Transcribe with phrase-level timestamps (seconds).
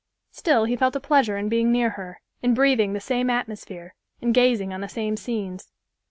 [0.31, 4.33] Still he felt a pleasure in being near her, in breathing the same atmosphere and
[4.33, 5.69] gazing on the same scenes.